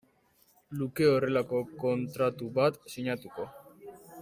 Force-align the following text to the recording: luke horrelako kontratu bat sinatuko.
luke 0.77 1.09
horrelako 1.09 1.61
kontratu 1.85 2.51
bat 2.57 2.81
sinatuko. 2.95 3.49